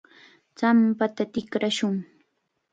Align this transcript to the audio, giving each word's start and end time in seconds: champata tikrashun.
champata 0.57 1.23
tikrashun. 1.33 1.95